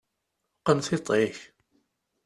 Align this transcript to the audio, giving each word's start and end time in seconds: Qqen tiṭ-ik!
Qqen 0.59 0.79
tiṭ-ik! 0.85 1.37